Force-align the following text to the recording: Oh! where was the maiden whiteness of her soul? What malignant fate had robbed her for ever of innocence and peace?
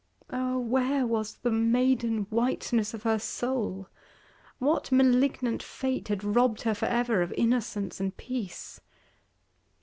Oh! 0.31 0.57
where 0.57 1.05
was 1.05 1.35
the 1.35 1.51
maiden 1.51 2.21
whiteness 2.31 2.95
of 2.95 3.03
her 3.03 3.19
soul? 3.19 3.87
What 4.57 4.91
malignant 4.91 5.61
fate 5.61 6.07
had 6.07 6.23
robbed 6.23 6.61
her 6.63 6.73
for 6.73 6.87
ever 6.87 7.21
of 7.21 7.31
innocence 7.33 7.99
and 7.99 8.17
peace? 8.17 8.81